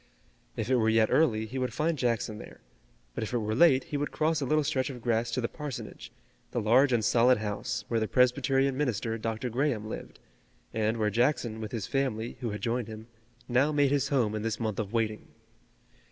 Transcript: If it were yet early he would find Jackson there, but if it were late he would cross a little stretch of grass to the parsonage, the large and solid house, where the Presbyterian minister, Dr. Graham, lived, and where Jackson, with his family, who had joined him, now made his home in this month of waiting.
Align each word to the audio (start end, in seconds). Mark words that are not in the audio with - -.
If 0.57 0.67
it 0.67 0.77
were 0.77 0.89
yet 0.89 1.09
early 1.11 1.45
he 1.45 1.59
would 1.59 1.75
find 1.75 1.95
Jackson 1.95 2.39
there, 2.39 2.59
but 3.13 3.23
if 3.23 3.33
it 3.33 3.37
were 3.37 3.53
late 3.53 3.83
he 3.83 3.97
would 3.97 4.09
cross 4.09 4.41
a 4.41 4.47
little 4.47 4.63
stretch 4.63 4.89
of 4.89 4.99
grass 4.99 5.29
to 5.29 5.41
the 5.41 5.47
parsonage, 5.47 6.11
the 6.49 6.59
large 6.59 6.91
and 6.91 7.05
solid 7.05 7.37
house, 7.37 7.85
where 7.87 7.99
the 7.99 8.07
Presbyterian 8.07 8.75
minister, 8.75 9.19
Dr. 9.19 9.51
Graham, 9.51 9.87
lived, 9.87 10.17
and 10.73 10.97
where 10.97 11.11
Jackson, 11.11 11.61
with 11.61 11.71
his 11.71 11.85
family, 11.85 12.35
who 12.39 12.49
had 12.49 12.61
joined 12.61 12.87
him, 12.87 13.09
now 13.47 13.71
made 13.71 13.91
his 13.91 14.07
home 14.07 14.33
in 14.33 14.41
this 14.41 14.59
month 14.59 14.79
of 14.79 14.91
waiting. 14.91 15.27